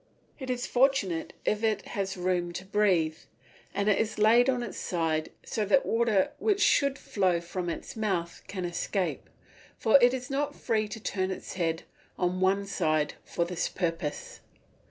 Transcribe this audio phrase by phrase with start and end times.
[0.39, 3.19] It is fortunate if it has room to breathe,
[3.71, 7.95] and it is laid on its side so that water which should flow from its
[7.95, 9.29] mouth can escape,
[9.77, 11.83] for it is not free to turn its head
[12.17, 14.39] on one side for this purpose.